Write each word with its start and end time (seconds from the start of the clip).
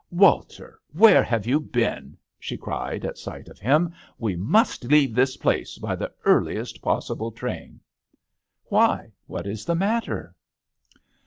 "Walter, 0.09 0.79
where 0.93 1.21
have 1.21 1.45
you 1.45 1.59
been?" 1.59 2.17
she 2.39 2.57
cried, 2.57 3.05
at 3.05 3.19
sight 3.19 3.47
of 3.49 3.59
him. 3.59 3.93
"We 4.17 4.35
must 4.35 4.85
leave 4.85 5.13
this 5.13 5.37
place 5.37 5.77
by 5.77 5.95
the 5.95 6.11
earliest 6.25 6.81
possible 6.81 7.31
train."" 7.31 7.79
Why, 8.71 9.11
what 9.29 9.45
is 9.45 9.63
the 9.63 9.75
matter 9.75 10.33